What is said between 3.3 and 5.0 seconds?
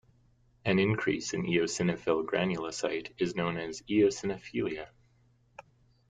known as eosinophilia.